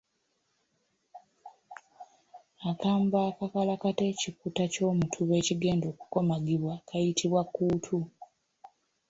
[2.69, 7.97] Akambe akakalakata ekikuta ky’omutuba ekigenda okukomagibwa kayitibwa kkuutu.